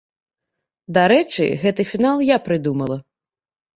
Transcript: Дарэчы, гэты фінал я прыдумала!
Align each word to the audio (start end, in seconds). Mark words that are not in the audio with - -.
Дарэчы, 0.99 1.45
гэты 1.65 1.81
фінал 1.93 2.17
я 2.35 2.43
прыдумала! 2.49 2.97